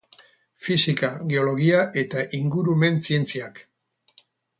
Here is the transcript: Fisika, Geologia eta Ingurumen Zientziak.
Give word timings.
Fisika, 0.67 1.09
Geologia 1.33 1.81
eta 2.03 2.23
Ingurumen 2.39 2.97
Zientziak. 3.09 3.63